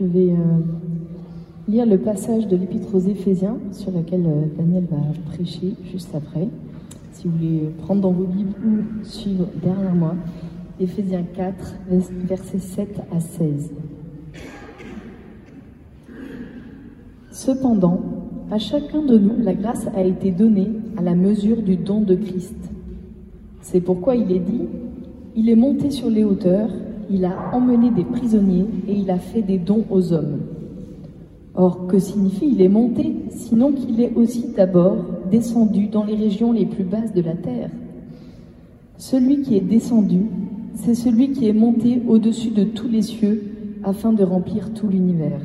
[0.00, 0.36] Je vais euh,
[1.68, 4.96] lire le passage de l'Épître aux Éphésiens sur lequel euh, Daniel va
[5.32, 6.48] prêcher juste après.
[7.12, 10.14] Si vous voulez prendre dans vos livres ou suivre derrière moi,
[10.80, 11.74] Éphésiens 4,
[12.24, 13.70] versets 7 à 16.
[17.30, 18.00] Cependant,
[18.50, 22.14] à chacun de nous, la grâce a été donnée à la mesure du don de
[22.14, 22.56] Christ.
[23.60, 24.68] C'est pourquoi il est dit,
[25.36, 26.70] il est monté sur les hauteurs,
[27.12, 30.40] il a emmené des prisonniers et il a fait des dons aux hommes.
[31.54, 34.96] Or, que signifie il est monté, sinon qu'il est aussi d'abord
[35.30, 37.70] descendu dans les régions les plus basses de la terre?
[38.96, 40.22] Celui qui est descendu,
[40.74, 43.42] c'est celui qui est monté au-dessus de tous les cieux
[43.84, 45.42] afin de remplir tout l'univers.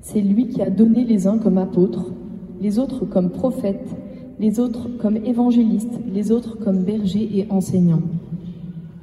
[0.00, 2.12] C'est lui qui a donné les uns comme apôtres,
[2.60, 3.96] les autres comme prophètes,
[4.38, 8.02] les autres comme évangélistes, les autres comme bergers et enseignants.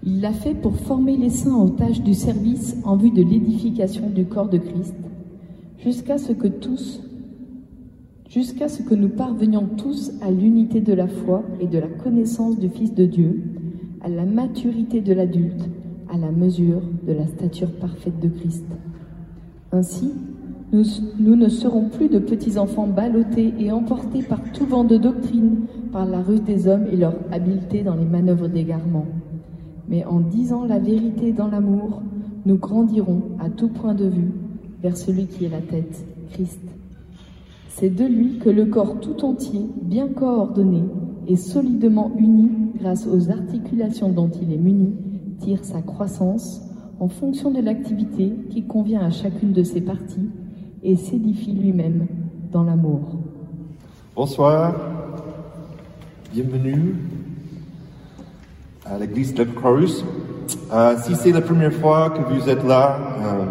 [0.07, 4.07] Il l'a fait pour former les saints aux tâches du service en vue de l'édification
[4.09, 4.95] du corps de Christ,
[5.79, 7.01] jusqu'à ce que tous,
[8.29, 12.59] jusqu'à ce que nous parvenions tous à l'unité de la foi et de la connaissance
[12.59, 13.41] du Fils de Dieu,
[14.01, 15.69] à la maturité de l'adulte,
[16.13, 18.65] à la mesure de la stature parfaite de Christ.
[19.71, 20.11] Ainsi,
[20.71, 25.61] nous, ne serons plus de petits enfants ballottés et emportés par tout vent de doctrine,
[25.91, 29.05] par la ruse des hommes et leur habileté dans les manœuvres d'égarement.
[29.87, 32.01] Mais en disant la vérité dans l'amour,
[32.45, 34.31] nous grandirons à tout point de vue
[34.81, 36.61] vers celui qui est la tête, Christ.
[37.69, 40.83] C'est de lui que le corps tout entier, bien coordonné
[41.27, 44.93] et solidement uni grâce aux articulations dont il est muni,
[45.39, 46.61] tire sa croissance
[46.99, 50.29] en fonction de l'activité qui convient à chacune de ses parties
[50.83, 52.07] et s'édifie lui-même
[52.51, 53.01] dans l'amour.
[54.15, 54.75] Bonsoir,
[56.31, 56.95] bienvenue
[58.85, 59.79] à l'église de Croix.
[60.71, 63.45] Euh, si c'est la première fois que vous êtes là, euh,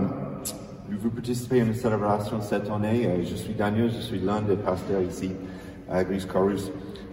[1.04, 3.06] vous participez à une célébration cette année.
[3.06, 5.32] Euh, je suis Daniel, je suis l'un des pasteurs ici
[5.90, 6.70] à l'église Corus.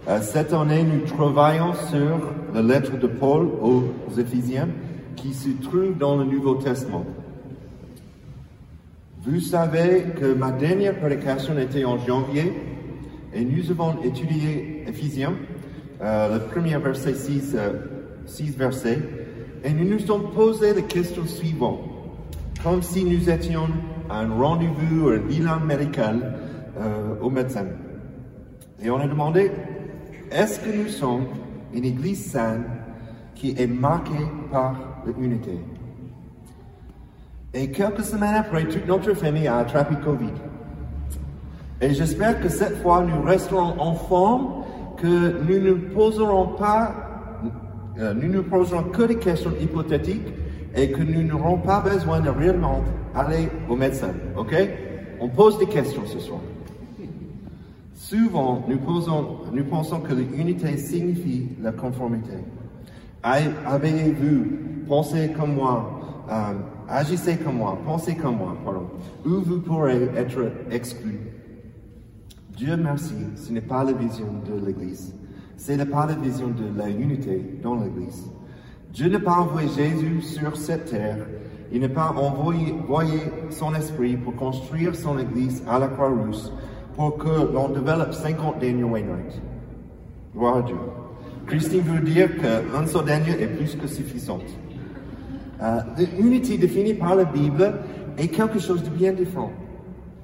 [0.08, 3.84] Euh, cette année, nous travaillons sur la lettre de Paul aux
[4.18, 4.68] Éphésiens
[5.14, 7.04] qui se trouve dans le Nouveau Testament.
[9.24, 12.52] Vous savez que ma dernière prédication était en janvier
[13.34, 15.34] et nous avons étudié Ephésiens,
[16.00, 17.56] euh, le premier verset 6,
[18.26, 18.98] euh, versets,
[19.64, 21.80] et nous nous sommes posé la question suivante,
[22.62, 23.68] comme si nous étions
[24.08, 26.38] à un rendez-vous ou un bilan médical
[26.80, 27.66] euh, au médecin.
[28.82, 29.50] Et on a demandé,
[30.30, 31.26] est-ce que nous sommes
[31.72, 32.64] une église saine
[33.34, 35.60] qui est marquée par l'unité?
[37.54, 40.32] Et quelques semaines après, toute notre famille a attrapé Covid.
[41.82, 44.64] Et j'espère que cette fois, nous resterons en forme,
[44.96, 47.11] que nous ne poserons pas,
[47.96, 50.32] nous ne poserons que des questions hypothétiques
[50.74, 52.82] et que nous n'aurons pas besoin de réellement
[53.14, 54.10] aller au médecin.
[54.36, 54.54] OK?
[55.20, 56.40] On pose des questions ce soir.
[57.94, 58.78] Souvent, nous,
[59.52, 62.32] nous pensons que l'unité signifie la conformité.
[63.22, 64.44] Avez-vous
[64.88, 66.54] pensé comme moi euh,
[66.88, 68.86] agissez comme moi, pensez comme moi, pardon,
[69.24, 71.18] ou vous pourrez être exclu?
[72.56, 75.14] Dieu merci, ce n'est pas la vision de l'Église.
[75.64, 78.26] Ce n'est pas la vision de la unité dans l'Église.
[78.92, 81.18] Dieu n'a pas envoyé Jésus sur cette terre.
[81.70, 82.74] Il n'a pas envoyé,
[83.50, 86.52] son esprit pour construire son Église à la Croix-Rousse
[86.96, 89.40] pour que l'on développe 50 Daniel Wainwright.
[90.34, 90.76] Gloire à Dieu.
[91.46, 94.40] Christine veut dire qu'un seul Daniel est plus que suffisant.
[95.62, 95.78] Euh,
[96.18, 97.72] l'unité définie par la Bible
[98.18, 99.52] est quelque chose de bien différent.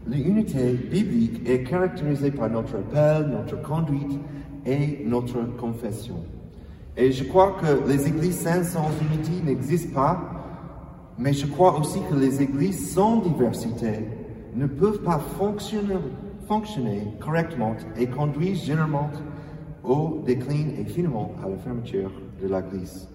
[0.05, 4.19] L'unité biblique est caractérisée par notre appel, notre conduite
[4.67, 6.17] et notre confession.
[6.97, 10.21] Et je crois que les églises saines sans unité n'existent pas,
[11.17, 14.07] mais je crois aussi que les églises sans diversité
[14.55, 15.95] ne peuvent pas fonctionner,
[16.47, 19.11] fonctionner correctement et conduisent généralement
[19.85, 22.11] au déclin et finalement à la fermeture
[22.43, 23.09] de l'Église.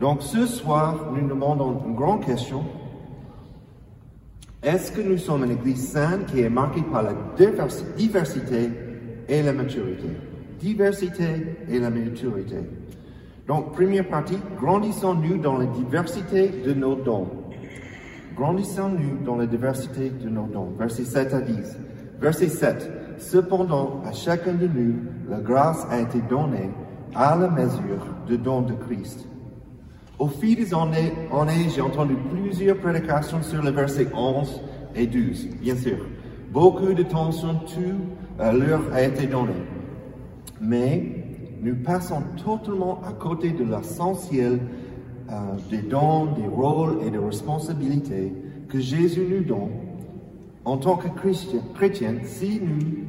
[0.00, 2.64] Donc ce soir, nous demandons une grande question.
[4.62, 8.70] Est-ce que nous sommes une Église sainte qui est marquée par la diversité
[9.28, 10.08] et la maturité?
[10.60, 12.56] Diversité et la maturité.
[13.46, 17.28] Donc, première partie, grandissons-nous dans la diversité de nos dons.
[18.36, 20.72] Grandissons-nous dans la diversité de nos dons.
[20.78, 21.76] Verset 7 à 10.
[22.20, 22.90] Verset 7.
[23.18, 24.94] Cependant, à chacun de nous,
[25.28, 26.70] la grâce a été donnée
[27.14, 29.26] à la mesure du don de Christ.
[30.18, 31.12] Au fil des années,
[31.74, 34.60] j'ai entendu plusieurs prédications sur les versets 11
[34.94, 35.98] et 12, bien sûr.
[36.50, 39.52] Beaucoup de temps tout euh, leur a été donné.
[40.60, 41.24] Mais
[41.62, 44.60] nous passons totalement à côté de l'essentiel
[45.30, 45.34] euh,
[45.70, 48.32] des dons, des rôles et des responsabilités
[48.68, 49.70] que Jésus nous donne
[50.64, 53.06] en tant que chrétien, chrétien si nous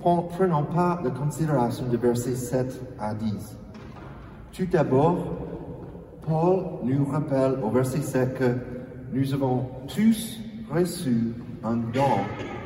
[0.00, 3.56] prenons pas la considération de versets 7 à 10.
[4.52, 5.18] Tout d'abord,
[6.26, 8.56] Paul nous rappelle au verset 7 que
[9.12, 10.38] nous avons tous
[10.70, 11.34] reçu
[11.64, 12.20] un don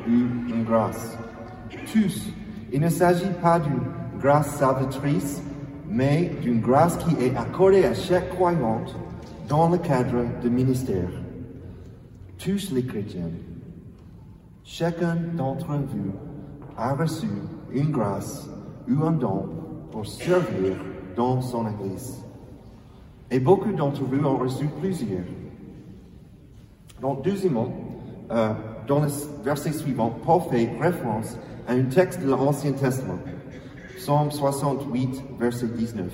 [0.07, 1.17] ou une grâce.
[1.91, 2.29] Tous.
[2.71, 3.81] Il ne s'agit pas d'une
[4.19, 5.41] grâce salvatrice,
[5.87, 8.95] mais d'une grâce qui est accordée à chaque croyante
[9.47, 11.09] dans le cadre du ministère.
[12.37, 13.29] Tous les chrétiens,
[14.63, 16.13] chacun d'entre vous
[16.77, 17.27] a reçu
[17.71, 18.47] une grâce
[18.89, 19.49] ou un don
[19.91, 20.75] pour servir
[21.15, 22.21] dans son Église.
[23.31, 25.23] Et beaucoup d'entre vous ont reçu plusieurs.
[27.01, 27.73] Donc, deuxièmement,
[28.31, 28.53] euh,
[28.87, 29.07] dans le
[29.43, 31.37] verset suivant, Paul fait référence
[31.67, 33.19] à un texte de l'Ancien Testament,
[34.05, 36.05] Psaume 68, verset 19.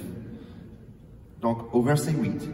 [1.41, 2.49] Donc, au verset 8,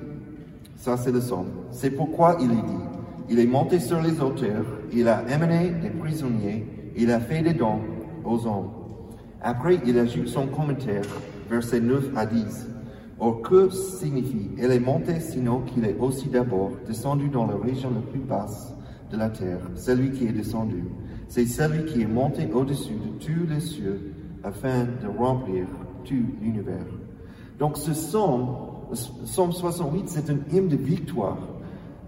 [0.78, 1.52] ça c'est le psaume.
[1.70, 2.84] C'est pourquoi il est dit,
[3.30, 6.66] il est monté sur les auteurs, il a amené des prisonniers,
[6.98, 7.82] il a fait des dons
[8.26, 8.72] aux hommes.
[9.40, 11.04] Après, il ajoute son commentaire,
[11.52, 12.70] verset 9 à 10.
[13.20, 17.92] Or, que signifie Il est monté sinon qu'il est aussi d'abord descendu dans la région
[17.92, 18.74] la plus basse
[19.12, 20.84] de la terre, celui qui est descendu.
[21.28, 24.14] C'est celui qui est monté au-dessus de tous les cieux
[24.44, 25.66] afin de remplir
[26.06, 26.86] tout l'univers.
[27.60, 28.48] Donc ce psaume,
[29.26, 31.38] psaume 68, c'est un hymne de victoire.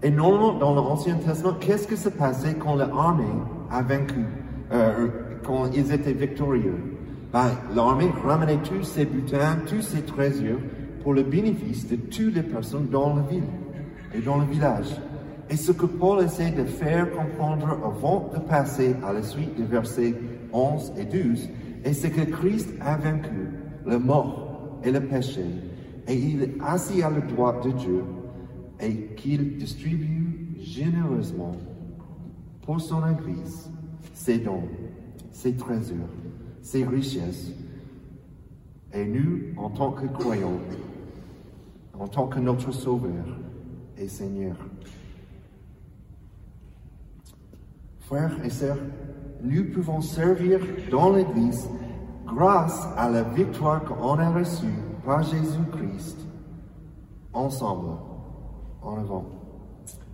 [0.02, 3.24] Et normalement, dans l'Ancien Testament, qu'est-ce que se passait quand l'armée
[3.70, 4.24] a vaincu,
[4.72, 5.08] euh,
[5.44, 6.96] quand ils étaient victorieux?
[7.32, 10.58] Ben, L'armée ramenait tous ses butins, tous ses trésors
[11.02, 13.44] pour le bénéfice de toutes les personnes dans la ville
[14.14, 14.88] et dans le village.
[15.48, 19.64] Et ce que Paul essaie de faire comprendre avant de passer à la suite des
[19.64, 20.14] versets
[20.52, 21.48] 11 et 12,
[21.92, 23.48] c'est que Christ a vaincu
[23.86, 25.44] le mort et le péché,
[26.06, 28.04] et il est assis à la droite de Dieu,
[28.80, 31.56] et qu'il distribue généreusement
[32.62, 33.70] pour son Église
[34.14, 34.64] ses dons,
[35.32, 35.96] ses trésors,
[36.62, 37.52] ses richesses.
[38.92, 40.60] Et nous, en tant que croyants,
[41.98, 43.38] en tant que notre Sauveur
[43.96, 44.56] et Seigneur,
[48.00, 48.78] Frères et sœurs,
[49.42, 50.60] nous pouvons servir
[50.90, 51.68] dans l'Église
[52.26, 54.66] grâce à la victoire qu'on a reçue
[55.04, 56.18] par Jésus-Christ,
[57.32, 57.96] ensemble,
[58.82, 59.26] en avant.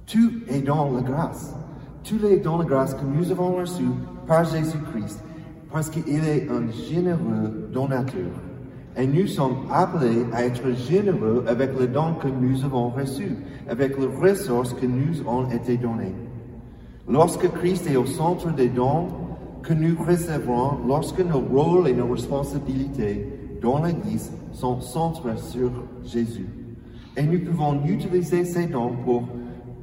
[0.06, 1.54] Tout est dans la grâce.
[2.04, 3.90] Tout est dans la grâce que nous avons reçue
[4.26, 5.20] par Jésus-Christ,
[5.72, 8.30] parce qu'il est un généreux donateur.
[8.96, 13.36] Et nous sommes appelés à être généreux avec le don que nous avons reçu,
[13.68, 16.14] avec les ressources que nous ont été données.
[17.08, 19.08] Lorsque Christ est au centre des dons
[19.62, 23.26] que nous recevons, lorsque nos rôles et nos responsabilités
[23.62, 25.70] dans l'Église sont centrés sur
[26.04, 26.48] Jésus.
[27.16, 29.24] Et nous pouvons utiliser ces dons pour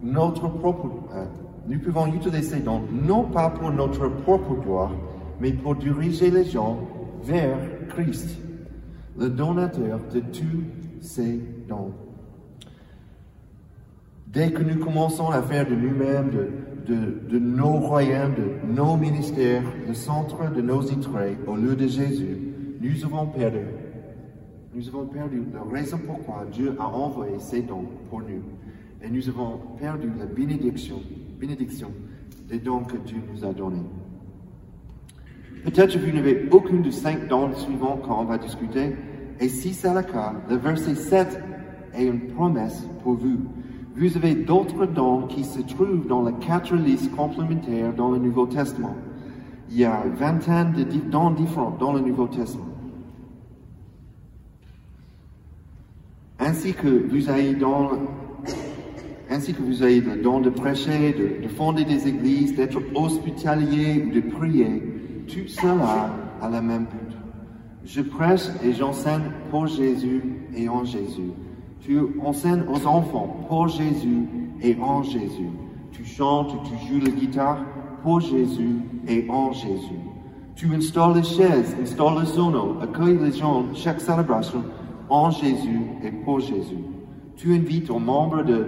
[0.01, 1.25] notre propre, euh,
[1.67, 4.91] nous pouvons utiliser ces dons non pas pour notre propre gloire,
[5.39, 6.77] mais pour diriger les gens
[7.23, 7.57] vers
[7.89, 8.37] Christ,
[9.17, 10.63] le donateur de tous
[11.01, 11.39] ces
[11.69, 11.93] dons.
[14.33, 16.31] Dès que nous commençons à faire de nous-mêmes,
[16.87, 22.39] de, nos royaumes, de nos ministères, le centre de nos intérêts au lieu de Jésus,
[22.81, 23.59] nous avons perdu.
[24.73, 28.41] Nous avons perdu la raison pourquoi Dieu a envoyé ses dons pour nous.
[29.03, 30.99] Et nous avons perdu la bénédiction,
[31.39, 31.91] bénédiction
[32.49, 33.85] des dons que Dieu nous a donnés.
[35.63, 38.95] Peut-être que vous n'avez aucun de cinq dons suivants qu'on va discuter.
[39.39, 41.39] Et si c'est le cas, le verset 7
[41.93, 43.37] est une promesse pour vous.
[43.95, 48.47] Vous avez d'autres dons qui se trouvent dans les quatre listes complémentaires dans le Nouveau
[48.47, 48.95] Testament.
[49.69, 52.65] Il y a vingtaine de dons différents dans le Nouveau Testament.
[56.39, 57.51] Ainsi que vous avez
[60.01, 64.81] le don de prêcher, de, de fonder des églises, d'être hospitalier, de prier,
[65.27, 66.09] tout cela
[66.41, 67.15] a le même but.
[67.85, 70.23] Je prêche et j'enseigne pour Jésus
[70.55, 71.31] et en Jésus.
[71.85, 74.23] Tu enseignes aux enfants pour Jésus
[74.61, 75.49] et en Jésus.
[75.91, 77.65] Tu chantes, tu joues la guitare
[78.01, 79.99] pour Jésus et en Jésus.
[80.55, 84.63] Tu installes les chaises, installes les zones, accueilles les gens chaque célébration
[85.09, 86.83] en Jésus et pour Jésus.
[87.35, 88.65] Tu invites aux membres de,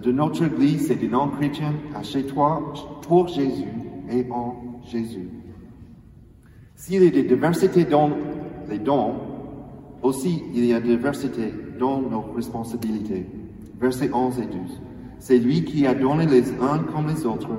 [0.00, 3.72] de notre Église et des non-chrétiens à chez toi pour Jésus
[4.08, 5.28] et en Jésus.
[6.76, 8.10] S'il y a des diversités dans
[8.70, 9.14] les dons,
[10.02, 11.52] aussi il y a diversité
[11.82, 13.26] dans nos responsabilités.
[13.80, 14.80] Versets 11 et 12.
[15.18, 17.50] C'est lui qui a donné les uns comme les autres.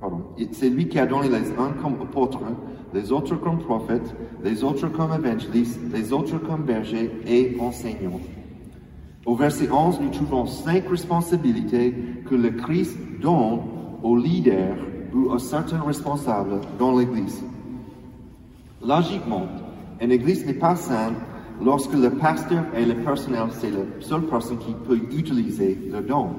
[0.00, 0.22] Pardon.
[0.52, 2.40] C'est lui qui a donné les uns comme apôtres,
[2.94, 8.20] les autres comme prophètes, les autres comme évangélistes, les autres comme bergers et enseignants.
[9.26, 11.92] Au verset 11, nous trouvons cinq responsabilités
[12.24, 13.60] que le Christ donne
[14.02, 14.78] aux leaders
[15.12, 17.44] ou aux certains responsables dans l'Église.
[18.82, 19.46] Logiquement,
[20.00, 21.16] une Église n'est pas saine
[21.62, 26.30] lorsque le pasteur et le personnel, c'est la seule personne qui peut utiliser le don.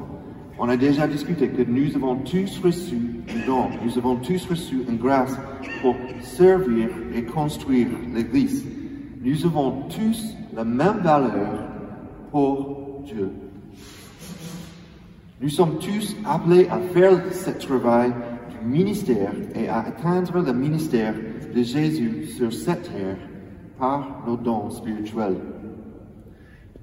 [0.57, 2.97] On a déjà discuté que nous avons tous reçu
[3.29, 5.37] un don, nous avons tous reçu une grâce
[5.81, 8.65] pour servir et construire l'Église.
[9.21, 11.63] Nous avons tous la même valeur
[12.31, 13.31] pour Dieu.
[15.41, 18.11] Nous sommes tous appelés à faire ce travail
[18.49, 21.15] du ministère et à atteindre le ministère
[21.55, 23.17] de Jésus sur cette terre
[23.79, 25.37] par nos dons spirituels.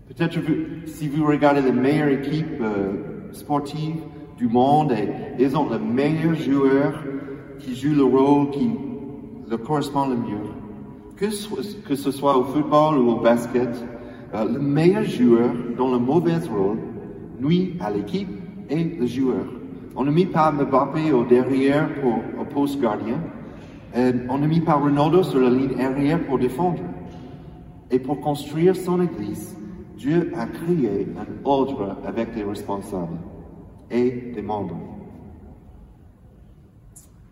[0.08, 0.38] Peut-être
[0.86, 4.00] si vous regardez les meilleures équipes euh, sportives
[4.38, 7.02] du monde, et ils ont les meilleurs joueurs
[7.58, 8.70] qui jouent le rôle qui
[9.48, 10.46] leur correspond le mieux.
[11.16, 11.26] Que,
[11.86, 13.70] que ce soit au football ou au basket,
[14.34, 16.78] euh, le meilleur joueur dans le mauvais rôle
[17.40, 18.28] nuit à l'équipe
[18.70, 19.44] et le joueur.
[19.94, 23.20] On ne mit pas Mbappé au derrière pour au poste gardien.
[23.96, 26.82] Et on ne mit pas Ronaldo sur la ligne arrière pour défendre.
[27.90, 29.56] Et pour construire son église,
[29.96, 33.16] Dieu a créé un ordre avec des responsables
[33.90, 34.76] et des membres.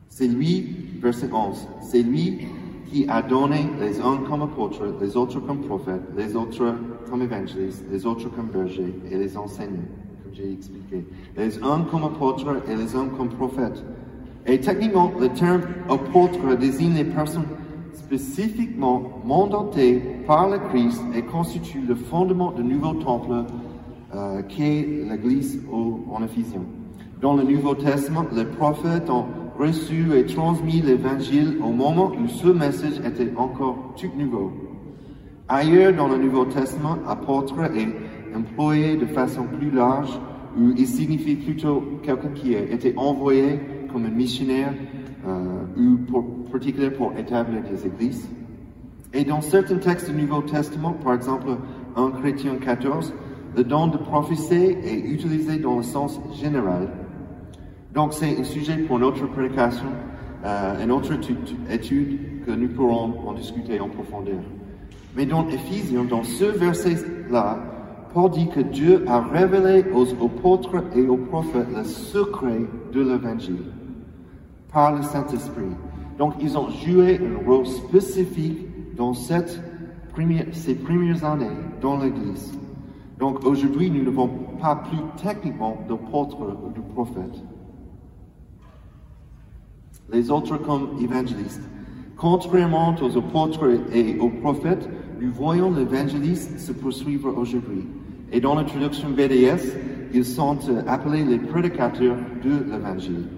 [0.08, 2.46] C'est lui, verset 11, c'est lui
[2.86, 6.72] qui a donné les uns comme apôtres, les autres comme prophètes, les autres
[7.10, 9.90] comme évangélistes, les autres comme bergers et les enseignants,
[10.22, 11.04] comme j'ai expliqué.
[11.36, 13.84] Les uns comme apôtres et les uns comme prophètes.
[14.46, 17.46] Et techniquement, le terme apôtre désigne les personnes
[17.94, 23.44] spécifiquement mandatées par le Christ et constitue le fondement du nouveau temple
[24.14, 26.64] euh, qu'est l'Église en Éphésiens.
[27.20, 29.24] Dans le Nouveau Testament, les prophètes ont
[29.58, 34.52] reçu et transmis l'Évangile au moment où ce message était encore tout nouveau.
[35.48, 37.88] Ailleurs dans le Nouveau Testament, apôtre est
[38.36, 40.18] employé de façon plus large,
[40.58, 43.58] où il signifie plutôt quelqu'un qui a été envoyé
[43.94, 44.74] comme un missionnaire
[45.26, 48.28] euh, ou pour, particulier pour établir des églises.
[49.14, 51.56] Et dans certains textes du Nouveau Testament, par exemple
[51.96, 53.14] 1 Chrétien 14,
[53.56, 56.88] le don de prophétie est utilisé dans le sens général
[57.94, 59.86] donc c'est un sujet pour notre prédication,
[60.44, 61.12] euh, une autre
[61.70, 64.42] étude que nous pourrons en discuter en profondeur.
[65.16, 67.60] Mais dans Éphésiens, dans ce verset-là,
[68.12, 73.62] Paul dit que Dieu a révélé aux apôtres et aux prophètes le secret de l'Évangile
[74.74, 75.72] par le Saint-Esprit.
[76.18, 78.58] Donc ils ont joué un rôle spécifique
[78.96, 79.44] dans ces
[80.12, 82.52] premières années dans l'Église.
[83.18, 84.28] Donc aujourd'hui, nous n'avons
[84.60, 87.42] pas plus techniquement d'apôtres ou de prophètes
[90.12, 91.62] les autres comme évangélistes.
[92.16, 94.88] Contrairement aux apôtres et aux prophètes,
[95.20, 97.86] nous voyons l'évangéliste se poursuivre aujourd'hui.
[98.30, 99.76] Et dans la traduction BDS,
[100.12, 103.28] ils sont appelés les prédicateurs de l'évangile.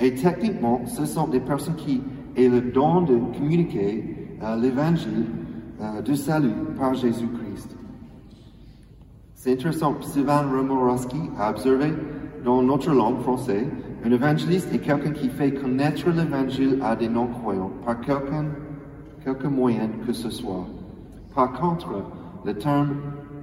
[0.00, 2.02] Et techniquement, ce sont des personnes qui
[2.36, 4.04] ont le don de communiquer
[4.42, 5.26] euh, l'évangile
[5.80, 7.76] euh, de salut par Jésus-Christ.
[9.34, 11.92] C'est intéressant, Sylvain Romorowski a observé
[12.44, 13.66] dans notre langue française
[14.04, 18.46] un évangéliste est quelqu'un qui fait connaître l'évangile à des non-croyants par quelqu'un,
[19.24, 20.66] quelque moyen que ce soit.
[21.34, 21.88] Par contre,
[22.44, 22.96] le terme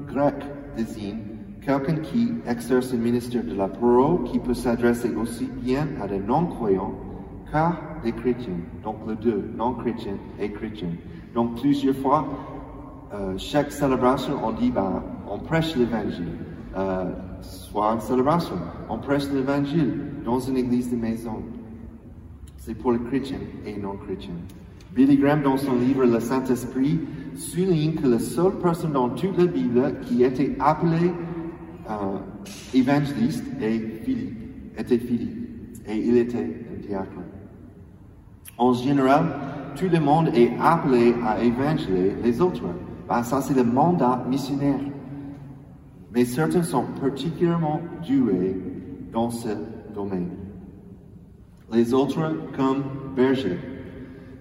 [0.08, 0.36] grec
[0.76, 1.29] désigne
[1.70, 6.18] quelqu'un qui exerce le ministère de la parole qui peut s'adresser aussi bien à des
[6.18, 6.96] non-croyants
[7.52, 8.58] qu'à des chrétiens.
[8.84, 10.96] Donc les deux, non-chrétiens et chrétiens.
[11.36, 12.26] Donc plusieurs fois,
[13.14, 16.40] euh, chaque célébration, on dit, bah, on prêche l'évangile.
[16.76, 17.12] Euh,
[17.42, 18.56] soit une célébration,
[18.90, 19.94] on prêche l'évangile
[20.26, 21.44] dans une église de maison.
[22.58, 24.34] C'est pour les chrétiens et non chrétiens.
[24.96, 27.00] Billy Graham, dans son livre Le Saint-Esprit,
[27.36, 31.12] souligne que la seule personne dans toute la Bible qui était appelée
[32.74, 34.38] évangéliste est Philippe,
[34.78, 37.20] était Philippe, et il était un diacre.
[38.58, 39.26] En général,
[39.76, 42.64] tout le monde est appelé à évangéliser les autres.
[43.08, 44.80] Ben, ça, c'est le mandat missionnaire.
[46.14, 48.58] Mais certains sont particulièrement doués
[49.14, 49.50] dans ce
[49.94, 50.30] domaine.
[51.72, 52.84] Les autres comme
[53.16, 53.60] bergers.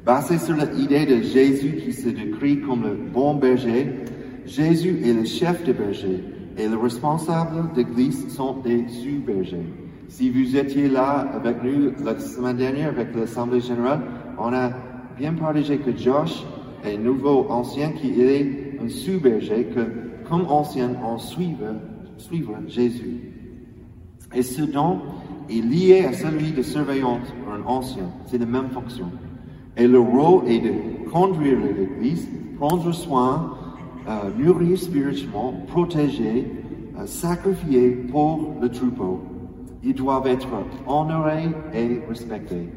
[0.05, 4.05] Basé sur l'idée de Jésus qui se décrit comme le bon berger,
[4.47, 6.25] Jésus est le chef de berger
[6.59, 9.73] et les responsables d'église sont des sous-bergers.
[10.09, 14.01] Si vous étiez là avec nous la semaine dernière avec l'Assemblée générale,
[14.39, 14.71] on a
[15.17, 16.45] bien partagé que Josh
[16.85, 21.75] est nouveau ancien qui est un sous-berger que comme ancien en suivre,
[22.17, 23.33] suivre Jésus.
[24.35, 24.99] Et ce don
[25.49, 28.11] est lié à celui de surveillante pour un ancien.
[28.27, 29.11] C'est la même fonction.
[29.77, 33.57] Et le rôle est de conduire l'Église, prendre soin,
[34.09, 36.51] euh, spirituellement, protéger
[36.99, 39.21] euh, sacrifiés pour le troupeau.
[39.83, 40.49] Ils doivent être
[40.87, 42.69] honorés et respectés.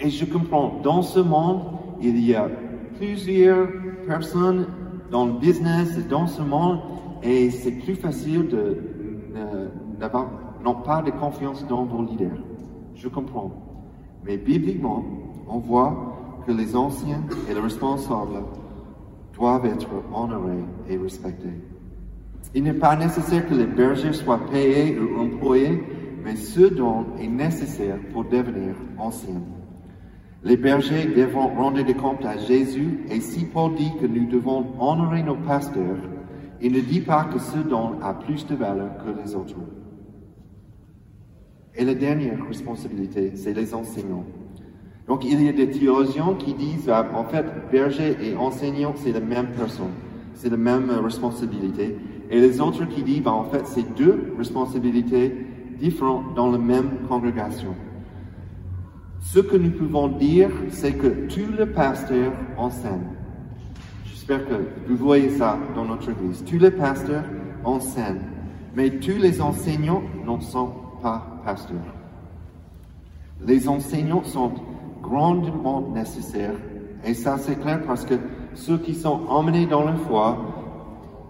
[0.00, 1.62] Et je comprends, dans ce monde,
[2.00, 2.48] il y a
[2.96, 3.68] plusieurs
[4.06, 4.66] personnes
[5.10, 6.80] dans le business dans ce monde,
[7.22, 8.78] et c'est plus facile de
[10.00, 10.28] n'avoir
[10.64, 12.42] non pas de confiance dans vos leaders.
[12.94, 13.52] Je comprends.
[14.24, 15.04] Mais bibliquement,
[15.48, 18.42] on voit que les anciens et les responsables
[19.36, 21.60] doivent être honorés et respectés.
[22.54, 25.82] Il n'est pas nécessaire que les bergers soient payés ou employés,
[26.22, 29.42] mais ce don est nécessaire pour devenir anciens.
[30.42, 34.66] Les bergers devront rendre des comptes à Jésus, et si Paul dit que nous devons
[34.78, 35.96] honorer nos pasteurs,
[36.60, 39.56] il ne dit pas que ce don a plus de valeur que les autres.
[41.76, 44.26] Et la dernière responsabilité, c'est les enseignants.
[45.06, 49.12] Donc il y a des théologiens qui disent, ah, en fait, berger et enseignant, c'est
[49.12, 49.92] la même personne,
[50.34, 51.96] c'est la même responsabilité.
[52.30, 55.34] Et les autres qui disent, bah, en fait, c'est deux responsabilités
[55.78, 57.74] différentes dans la même congrégation.
[59.20, 63.10] Ce que nous pouvons dire, c'est que tous les pasteurs enseignent.
[64.06, 64.54] J'espère que
[64.88, 66.42] vous voyez ça dans notre église.
[66.44, 67.24] Tous les pasteurs
[67.62, 68.22] enseignent,
[68.74, 71.94] mais tous les enseignants n'en sont pas pasteurs.
[73.46, 74.52] Les enseignants sont
[75.08, 76.56] grandement nécessaires,
[77.04, 78.14] et ça c'est clair parce que
[78.54, 80.38] ceux qui sont emmenés dans la foi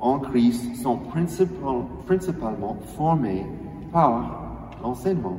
[0.00, 0.98] en Christ sont
[2.06, 3.46] principalement formés
[3.92, 5.38] par l'enseignement.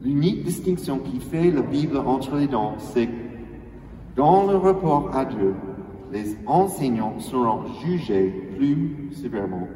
[0.00, 3.08] L'unique distinction qui fait la Bible entre les dons, c'est
[4.16, 5.54] dans le rapport à Dieu,
[6.12, 9.68] les enseignants seront jugés plus sévèrement.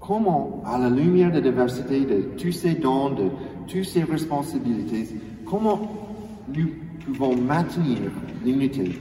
[0.00, 3.30] Comment, à la lumière de la diversité de tous ces dons, de
[3.66, 5.08] toutes ces responsabilités,
[5.46, 5.80] comment
[6.54, 6.68] nous
[7.04, 7.98] pouvons maintenir
[8.44, 9.00] l'unité?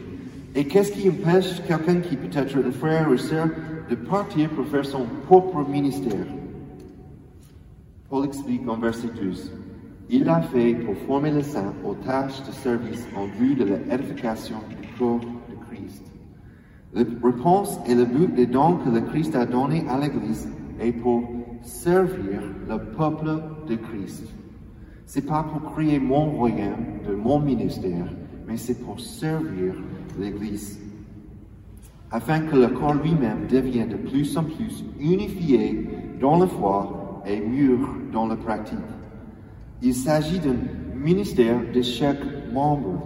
[0.56, 3.48] Et qu'est-ce qui empêche quelqu'un qui peut être un frère ou sœur
[3.90, 6.26] de partir pour faire son propre ministère?
[8.10, 9.54] Paul explique en verset 12.
[10.10, 14.58] Il l'a fait pour former les saints aux tâches de service en vue de l'édification
[14.70, 16.04] du corps de Christ.
[16.94, 20.50] La réponse et le but des dons que le Christ a donnés à l'Église
[20.82, 21.24] est pour
[21.62, 24.26] servir le peuple de Christ.
[25.14, 28.08] C'est pas pour créer mon royaume de mon ministère,
[28.48, 29.74] mais c'est pour servir
[30.18, 30.80] l'Église,
[32.12, 35.86] afin que le corps lui-même devienne de plus en plus unifié
[36.22, 38.80] dans la foi et mûr dans la pratique.
[39.82, 40.56] Il s'agit d'un
[40.96, 43.04] ministère de chaque membre.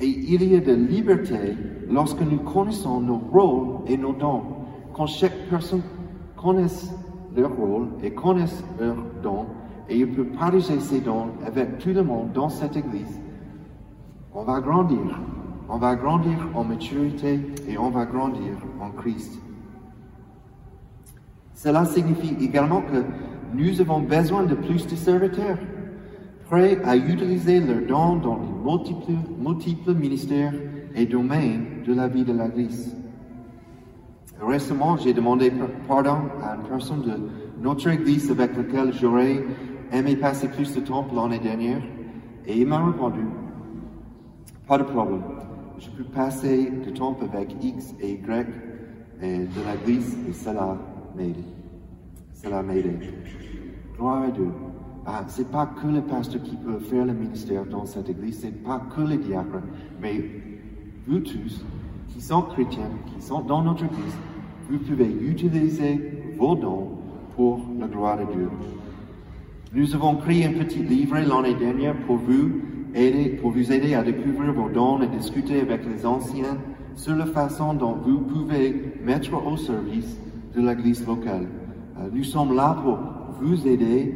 [0.00, 1.54] Et il y a de liberté
[1.88, 4.42] lorsque nous connaissons nos rôles et nos dons.
[4.92, 5.82] Quand chaque personne
[6.36, 6.92] connaisse
[7.36, 9.46] leur rôle et connaisse leurs dons,
[9.88, 13.20] et il peut partager ses dons avec tout le monde dans cette église,
[14.34, 15.20] on va grandir.
[15.68, 19.38] On va grandir en maturité et on va grandir en Christ.
[21.54, 23.02] Cela signifie également que
[23.54, 25.58] nous avons besoin de plus de serviteurs,
[26.50, 30.52] prêts à utiliser leurs dons dans les multiples, ministères
[30.94, 32.94] et domaines de la vie de l'Église.
[34.40, 35.50] Récemment, j'ai demandé
[35.88, 37.14] pardon à une personne de
[37.62, 39.42] notre Église avec laquelle j'aurais
[39.98, 41.82] aimé passer plus de temps l'année dernière,
[42.46, 43.20] et il m'a répondu,
[44.66, 45.22] pas de problème,
[45.78, 48.46] je peux passer du temps avec X et Y
[49.20, 50.76] de l'Église et cela
[51.16, 51.36] m'aide.
[52.32, 52.62] Cela.
[53.96, 54.48] Gloire à Dieu.
[55.06, 58.62] Ah, c'est pas que le pasteur qui peut faire le ministère dans cette église, c'est
[58.62, 59.62] pas que les diacres,
[60.00, 60.24] mais
[61.06, 61.64] vous tous
[62.08, 64.16] qui sont chrétiens, qui sont dans notre église,
[64.70, 66.92] vous pouvez utiliser vos dons
[67.36, 68.48] pour la gloire de Dieu.
[69.74, 72.62] Nous avons créé un petit livre l'année dernière pour vous
[72.94, 76.58] aider, à découvrir vos dons et discuter avec les anciens
[76.94, 80.16] sur la façon dont vous pouvez mettre au service
[80.54, 81.48] de l'église locale.
[81.98, 82.98] Euh, nous sommes là pour
[83.40, 84.14] vous aider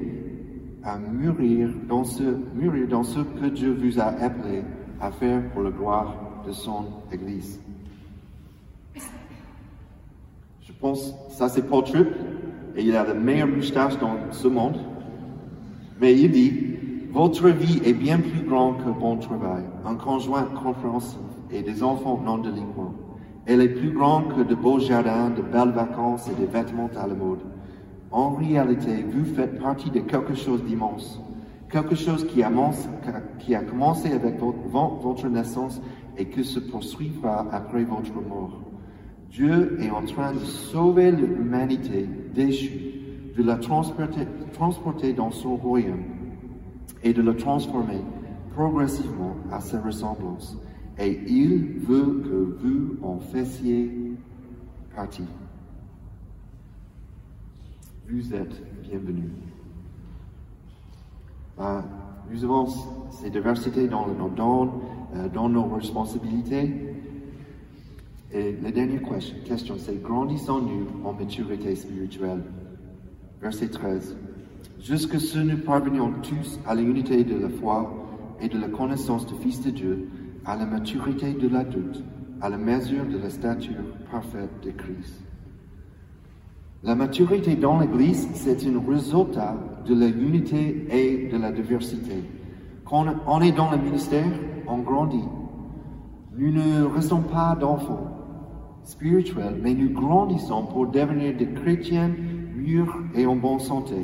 [0.84, 2.22] à mûrir dans ce,
[2.54, 4.62] mûrir dans ce que Dieu vous a appelé
[5.00, 6.14] à faire pour la gloire
[6.46, 7.60] de son Église.
[10.62, 12.06] Je pense, ça c'est Paul Tripp,
[12.76, 14.78] et il a la meilleure moustache dans ce monde.
[16.00, 16.52] Mais il dit,
[17.12, 21.18] votre vie est bien plus grande que bon travail, un conjoint compréhensif
[21.50, 22.94] et des enfants non délinquants.
[23.46, 27.06] Elle est plus grande que de beaux jardins, de belles vacances et des vêtements à
[27.06, 27.40] la mode.
[28.10, 31.20] En réalité, vous faites partie de quelque chose d'immense,
[31.70, 32.50] quelque chose qui a,
[33.60, 34.58] commencé avec votre,
[35.02, 35.80] votre naissance
[36.16, 38.60] et qui se poursuivra après votre mort.
[39.30, 42.97] Dieu est en train de sauver l'humanité déchue,
[43.38, 46.02] de la transporter, transporter dans son royaume
[47.04, 48.00] et de la transformer
[48.52, 50.58] progressivement à sa ressemblance
[50.98, 54.16] et il veut que vous en fassiez
[54.94, 55.28] partie.
[58.10, 59.30] Vous êtes bienvenus.
[61.60, 61.80] Euh,
[62.32, 62.66] nous avons
[63.10, 64.72] ces diversités dans nos dons,
[65.14, 66.96] euh, dans nos responsabilités.
[68.32, 69.02] Et la dernière
[69.44, 72.42] question, c'est grandissons-nous en maturité spirituelle?
[73.40, 74.16] Verset 13.
[74.80, 77.92] Jusque ce nous parvenions tous à l'unité de la foi
[78.40, 80.08] et de la connaissance du Fils de Dieu,
[80.44, 82.02] à la maturité de l'adulte,
[82.40, 85.22] à la mesure de la stature parfaite de Christ.
[86.82, 92.24] La maturité dans l'Église, c'est un résultat de la unité et de la diversité.
[92.84, 94.32] Quand on est dans le ministère,
[94.66, 95.28] on grandit.
[96.36, 98.16] Nous ne restons pas d'enfants
[98.82, 102.10] spirituels, mais nous grandissons pour devenir des chrétiens
[102.68, 103.96] mûrs et en bonne santé.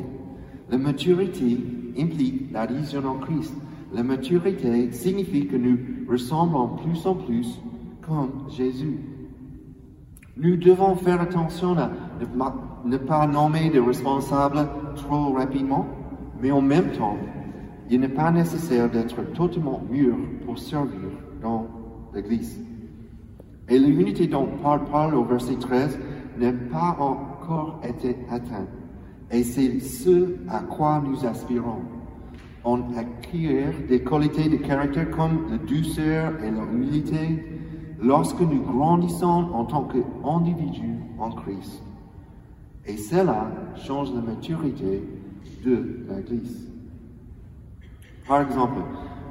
[0.69, 1.57] La maturité
[1.97, 3.53] implique l'adhésion en Christ.
[3.93, 5.77] La maturité signifie que nous
[6.09, 7.59] ressemblons plus en plus
[8.01, 8.97] comme Jésus.
[10.37, 11.89] Nous devons faire attention à
[12.85, 15.85] ne pas nommer des responsables trop rapidement,
[16.41, 17.17] mais en même temps,
[17.89, 21.67] il n'est pas nécessaire d'être totalement mûr pour servir dans
[22.13, 22.59] l'Église.
[23.69, 25.97] Et l'unité dont Paul parle au verset 13
[26.37, 26.97] n'a pas
[27.45, 28.69] encore été atteinte.
[29.31, 31.81] Et c'est ce à quoi nous aspirons.
[32.63, 37.45] On acquiert des qualités de caractère comme la douceur et l'humilité
[38.01, 41.83] lorsque nous grandissons en tant qu'individus en Christ.
[42.87, 45.03] Et cela change la maturité
[45.63, 46.71] de l'Église.
[48.27, 48.79] Par exemple,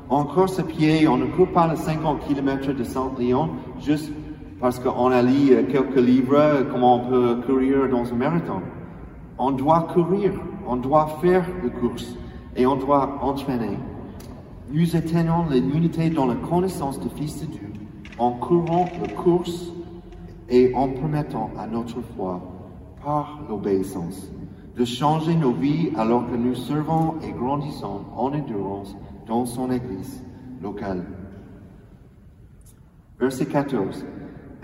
[0.08, 3.50] en course à pied, on ne court pas les 50 km de Saint-Lyon
[3.80, 4.12] juste
[4.60, 8.62] parce qu'on a lu quelques livres comment on peut courir dans un marathon.
[9.38, 10.32] On doit courir,
[10.66, 12.16] on doit faire les courses
[12.56, 13.78] et on doit entraîner.
[14.70, 17.72] Nous atteignons l'unité dans la connaissance du Fils de Dieu
[18.18, 19.72] en courant la course
[20.48, 22.40] et en permettant à notre foi,
[23.04, 24.30] par l'obéissance,
[24.76, 30.22] de changer nos vies alors que nous servons et grandissons en endurance dans son Église
[30.62, 31.04] locale.
[33.18, 34.04] Verset 14.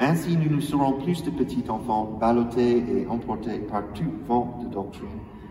[0.03, 4.73] Ainsi nous ne serons plus de petits enfants ballottés et emportés par tout vent de
[4.73, 5.09] doctrine,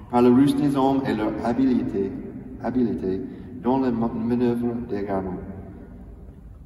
[0.10, 2.12] par le ruse des hommes et leur habileté,
[2.64, 3.22] habileté
[3.64, 5.38] dans les manœuvres d'égarement.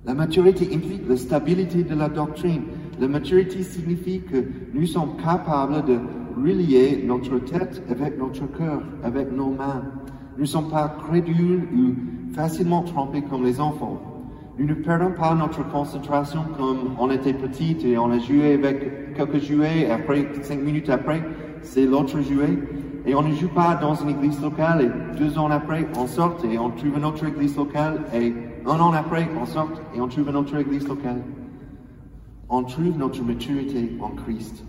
[0.06, 2.64] La maturité implique la stabilité de la doctrine.
[3.02, 6.00] La maturité signifie que nous sommes capables de
[6.38, 9.84] relier notre tête avec notre cœur, avec nos mains.
[10.38, 14.13] Nous ne sommes pas crédules ou facilement trompés comme les enfants.
[14.56, 19.16] Nous ne perdons pas notre concentration comme on était petit et on a joué avec
[19.16, 21.24] quelques jouets et après, cinq minutes après,
[21.64, 22.60] c'est l'autre jouet.
[23.08, 26.38] Et on ne joue pas dans une église locale et deux ans après, on sort
[26.46, 28.32] et on trouve une autre église locale et
[28.68, 31.24] un an après, on sort et on trouve une autre église locale.
[32.48, 34.64] On trouve notre maturité en Christ.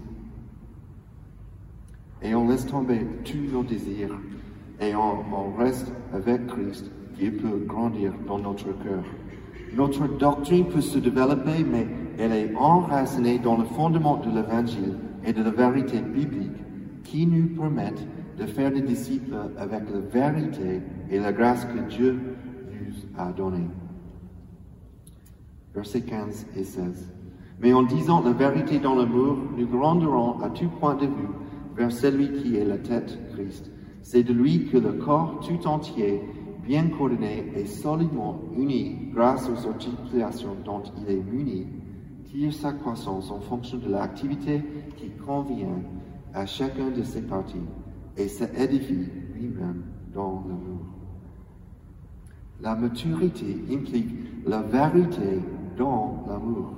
[2.23, 4.19] Et on laisse tomber tous nos désirs
[4.81, 6.91] et on, on reste avec Christ.
[7.21, 9.05] Il peut grandir dans notre cœur.
[9.77, 11.87] Notre doctrine peut se développer, mais
[12.19, 16.53] elle est enracinée dans le fondement de l'évangile et de la vérité biblique
[17.03, 18.07] qui nous permettent
[18.39, 22.19] de faire des disciples avec la vérité et la grâce que Dieu
[22.71, 23.69] nous a donnée.
[25.75, 27.13] Versets 15 et 16.
[27.61, 31.29] Mais en disant la vérité dans l'amour, nous grandirons à tout point de vue
[31.77, 33.71] vers celui qui est la tête, Christ.
[34.03, 36.21] C'est de lui que le corps tout entier
[36.67, 41.67] bien coordonné et solidement uni grâce aux articulations dont il est muni,
[42.25, 44.63] tire sa croissance en fonction de l'activité
[44.97, 45.83] qui convient
[46.33, 47.67] à chacun de ses parties
[48.17, 50.81] et s'édifie lui-même dans l'amour.
[52.61, 54.11] La maturité implique
[54.47, 55.41] la vérité
[55.77, 56.75] dans l'amour.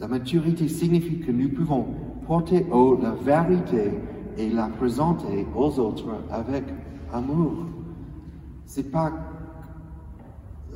[0.00, 1.86] La maturité signifie que nous pouvons
[2.26, 3.92] porter haut la vérité
[4.36, 6.64] et la présenter aux autres avec
[7.12, 7.66] amour
[8.66, 9.12] c'est pas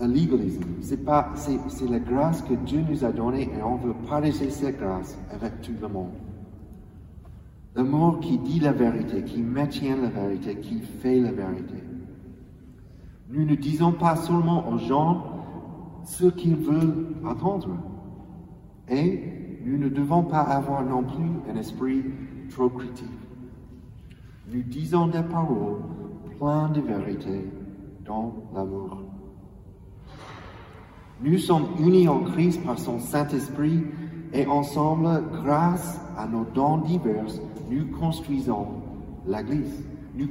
[0.00, 3.92] un légalisme, c'est pas, c'est la grâce que Dieu nous a donnée et on veut
[4.08, 6.12] partager cette grâce avec tout le monde.
[7.76, 11.74] L'amour qui dit la vérité, qui maintient la vérité, qui fait la vérité.
[13.28, 15.24] Nous ne disons pas seulement aux gens
[16.04, 17.76] ce qu'ils veulent entendre.
[18.88, 19.22] Et
[19.64, 22.04] nous ne devons pas avoir non plus un esprit
[22.50, 23.06] trop critique.
[24.52, 25.78] Nous disons des paroles
[26.38, 27.44] pleines de vérité
[28.54, 28.98] l'amour.
[31.22, 33.82] Nous sommes unis en Christ par son Saint-Esprit
[34.32, 37.26] et ensemble, grâce à nos dons divers,
[37.70, 38.66] nous construisons
[39.26, 39.84] l'Église.
[40.14, 40.28] Nous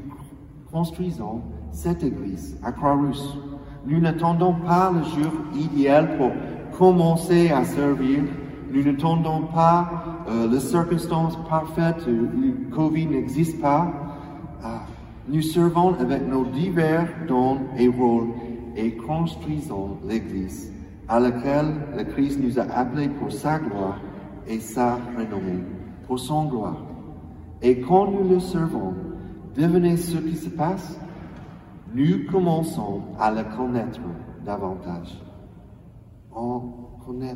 [0.71, 3.37] construisons cette Église à Croix-Rousse.
[3.85, 6.31] Nous n'attendons pas le jour idéal pour
[6.77, 8.23] commencer à servir,
[8.71, 13.91] Nous n'attendons pas euh, les circonstances parfaites où où Covid n'existe pas.
[14.63, 14.81] Ah,
[15.29, 18.29] nous servons avec nos divers dons et rôles
[18.75, 20.73] et construisons l'Église
[21.07, 23.99] à laquelle le Christ nous a appelés pour sa gloire
[24.47, 25.63] et sa renommée,
[26.07, 26.77] pour son gloire.
[27.61, 28.93] Et quand nous le servons,
[29.55, 30.99] devenez ce qui se passe,
[31.93, 33.99] nous commençons à le connaître
[34.45, 35.15] davantage.
[36.35, 36.59] On
[37.05, 37.35] connaît.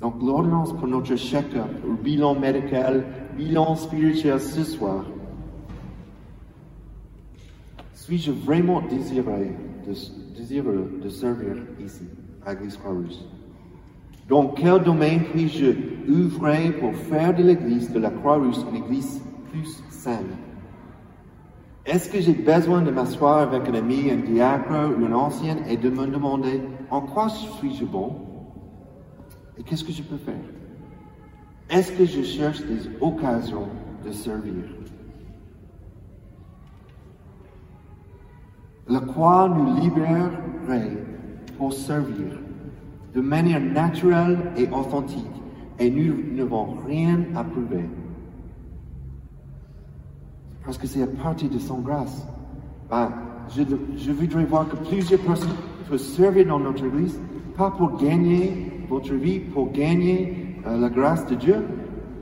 [0.00, 3.04] Donc l'ordonnance pour notre check-up, ou bilan médical,
[3.36, 5.04] bilan spirituel ce soir.
[8.04, 9.94] Suis-je vraiment désiré de,
[10.36, 12.02] désireux de servir ici,
[12.44, 13.16] à l'Église Croix-Rouge?
[14.28, 15.72] Dans quel domaine puis-je
[16.10, 20.36] œuvrer pour faire de l'Église de la Croix-Rouge une Église plus saine?
[21.86, 25.78] Est-ce que j'ai besoin de m'asseoir avec un ami, un diacre ou une ancienne et
[25.78, 28.16] de me demander en quoi suis-je bon
[29.56, 30.44] et qu'est-ce que je peux faire?
[31.70, 33.68] Est-ce que je cherche des occasions
[34.04, 34.52] de servir?
[38.88, 40.98] La croix nous libérerait
[41.56, 42.38] pour servir
[43.14, 45.24] de manière naturelle et authentique
[45.78, 47.84] et nous n'avons rien à prouver.
[50.64, 52.26] Parce que c'est à partir de son grâce.
[52.90, 53.10] Ben,
[53.54, 55.50] je, voudrais voir que plusieurs personnes
[55.88, 57.20] peuvent servir dans notre Église,
[57.56, 61.66] pas pour gagner votre vie, pour gagner euh, la grâce de Dieu,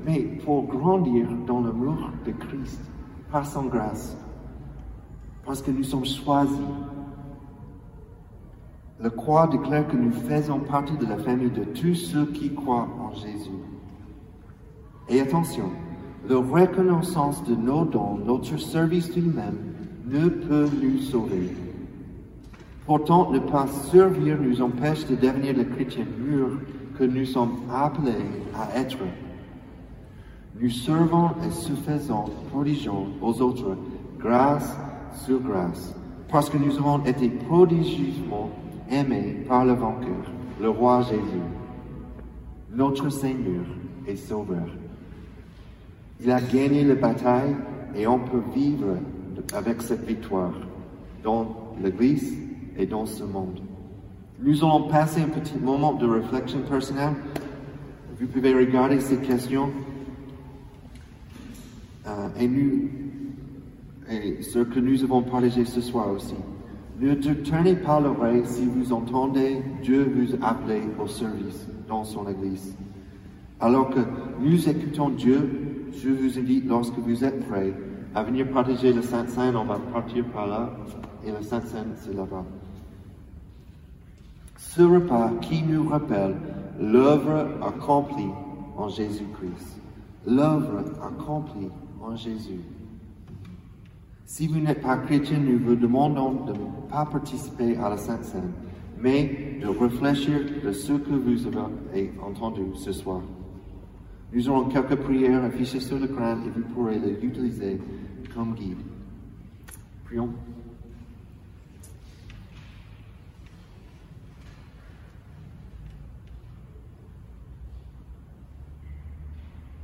[0.07, 2.81] mais pour grandir dans l'amour de Christ,
[3.31, 4.17] par son grâce.
[5.45, 6.57] Parce que nous sommes choisis.
[9.01, 12.89] La croix déclare que nous faisons partie de la famille de tous ceux qui croient
[13.01, 13.51] en Jésus.
[15.09, 15.71] Et attention,
[16.29, 19.59] la reconnaissance de nos dons, notre service lui-même,
[20.07, 21.53] ne peut nous sauver.
[22.87, 26.61] Pourtant, ne pas servir nous empêche de devenir le chrétien mûr
[26.97, 28.13] que nous sommes appelés
[28.55, 28.99] à être.
[30.61, 33.77] Nous servons et suffisons, prodigeons aux autres
[34.19, 34.77] grâce
[35.13, 35.95] sur grâce,
[36.31, 38.51] parce que nous avons été prodigieusement
[38.91, 41.43] aimés par le vainqueur, le roi Jésus,
[42.71, 43.65] notre Seigneur
[44.07, 44.69] et Sauveur.
[46.21, 47.57] Il a gagné la bataille
[47.95, 48.97] et on peut vivre
[49.55, 50.53] avec cette victoire
[51.23, 52.37] dans l'Église
[52.79, 53.61] et dans ce monde.
[54.41, 57.15] Nous allons passer un petit moment de réflexion personnelle.
[58.19, 59.71] Vous pouvez regarder ces questions
[62.07, 62.89] euh, et nous
[64.13, 66.37] et ce que nous avons partagé ce soir aussi.
[67.01, 72.77] Ne tournez pas l'oreille si vous entendez Dieu vous appeler au service dans son Église.
[73.61, 74.01] Alors que
[74.41, 77.73] nous écoutons Dieu, je vous invite, lorsque vous êtes prêts,
[78.15, 79.55] à venir partager le Saint-Saint.
[79.55, 80.71] On va partir par là
[81.25, 82.45] et le Saint-Saint, c'est là-bas.
[84.57, 86.35] Ce repas qui nous rappelle
[86.81, 88.31] l'œuvre accomplie
[88.77, 89.81] en Jésus-Christ.
[90.27, 91.69] L'œuvre accomplie
[92.01, 92.61] en Jésus.
[94.33, 98.25] Si vous n'êtes pas chrétien, nous vous demandons de ne pas participer à la Sainte
[98.25, 98.51] Seine,
[98.97, 103.21] mais de réfléchir de ce que vous avez entendu ce soir.
[104.33, 107.79] Nous aurons quelques prières affichées sur le crâne et vous pourrez les utiliser
[108.35, 108.79] comme guide.
[110.07, 110.31] Prions.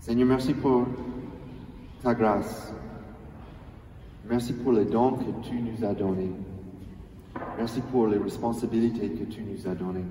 [0.00, 0.86] Seigneur, merci pour
[2.02, 2.72] ta grâce.
[4.28, 6.32] Merci pour les dons que tu nous as donnés.
[7.56, 10.04] Merci pour les responsabilités que tu nous as données.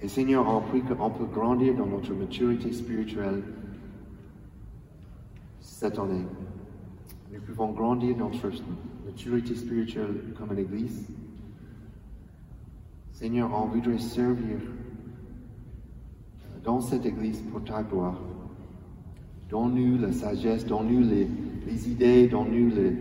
[0.00, 3.44] Et Seigneur, on prie qu'on peut grandir dans notre maturité spirituelle
[5.60, 6.24] cette année.
[7.32, 8.50] Nous pouvons grandir dans notre
[9.06, 11.06] maturité spirituelle comme une église.
[13.12, 14.58] Seigneur, on voudrait servir
[16.64, 18.18] dans cette église pour ta gloire.
[19.48, 21.28] Donne-nous la sagesse, donne-nous les,
[21.66, 22.96] les idées, donne-nous les,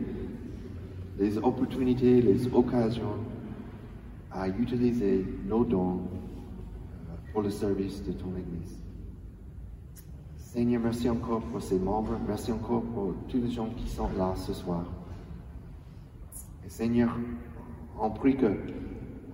[1.19, 3.15] les opportunités, les occasions
[4.31, 8.77] à utiliser nos dons euh, pour le service de ton Église.
[10.37, 14.33] Seigneur, merci encore pour ces membres, merci encore pour tous les gens qui sont là
[14.35, 14.83] ce soir.
[16.67, 17.17] Seigneur,
[17.99, 18.47] on prie que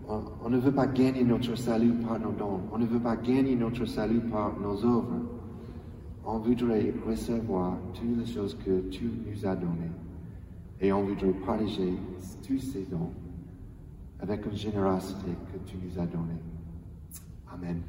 [0.10, 3.16] on, on ne veut pas gagner notre salut par nos dons, on ne veut pas
[3.16, 5.37] gagner notre salut par nos œuvres.
[6.30, 9.92] On voudrait recevoir toutes les choses que tu nous as données
[10.82, 11.94] et on voudrait partager
[12.46, 13.14] tous ces dons
[14.20, 16.42] avec une générosité que tu nous as donnée.
[17.50, 17.82] Amen.